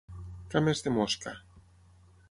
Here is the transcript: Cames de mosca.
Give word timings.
Cames 0.53 0.81
de 0.87 0.95
mosca. 0.95 1.37